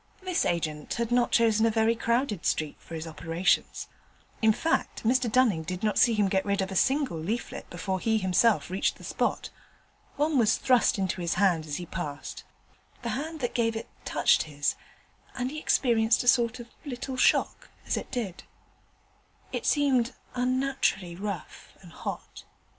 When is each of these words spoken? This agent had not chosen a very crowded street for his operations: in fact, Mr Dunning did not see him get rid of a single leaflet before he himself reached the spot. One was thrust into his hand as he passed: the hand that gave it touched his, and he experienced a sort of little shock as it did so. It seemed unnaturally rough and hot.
This 0.23 0.45
agent 0.45 0.95
had 0.95 1.11
not 1.11 1.31
chosen 1.31 1.63
a 1.63 1.69
very 1.69 1.93
crowded 1.93 2.43
street 2.43 2.75
for 2.79 2.95
his 2.95 3.05
operations: 3.05 3.87
in 4.41 4.51
fact, 4.51 5.03
Mr 5.03 5.31
Dunning 5.31 5.61
did 5.61 5.83
not 5.83 5.99
see 5.99 6.15
him 6.15 6.27
get 6.27 6.43
rid 6.43 6.59
of 6.59 6.71
a 6.71 6.75
single 6.75 7.19
leaflet 7.19 7.69
before 7.69 7.99
he 7.99 8.17
himself 8.17 8.71
reached 8.71 8.95
the 8.95 9.03
spot. 9.03 9.51
One 10.15 10.39
was 10.39 10.57
thrust 10.57 10.97
into 10.97 11.21
his 11.21 11.35
hand 11.35 11.67
as 11.67 11.75
he 11.75 11.85
passed: 11.85 12.43
the 13.03 13.09
hand 13.09 13.41
that 13.41 13.53
gave 13.53 13.75
it 13.75 13.89
touched 14.03 14.41
his, 14.49 14.73
and 15.35 15.51
he 15.51 15.59
experienced 15.59 16.23
a 16.23 16.27
sort 16.27 16.59
of 16.59 16.69
little 16.83 17.15
shock 17.15 17.69
as 17.85 17.95
it 17.95 18.09
did 18.09 18.39
so. 18.39 18.45
It 19.57 19.67
seemed 19.67 20.13
unnaturally 20.33 21.15
rough 21.15 21.75
and 21.79 21.91
hot. 21.91 22.43